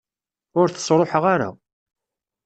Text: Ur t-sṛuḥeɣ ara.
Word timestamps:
Ur 0.59 0.67
t-sṛuḥeɣ 0.69 1.23
ara. 1.33 1.49